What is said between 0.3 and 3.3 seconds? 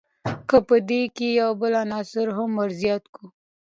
که په دې کښي یو بل عنصر هم ور زیات کو.